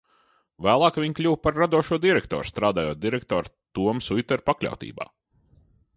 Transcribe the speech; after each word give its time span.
Vēlāk 0.67 0.95
viņa 1.01 1.17
kļuva 1.19 1.39
par 1.43 1.59
radošo 1.63 1.99
direktori, 2.07 2.49
strādājot 2.53 3.03
direktora 3.05 3.53
Toma 3.79 4.07
Suitera 4.07 4.49
pakļautībā. 4.53 5.09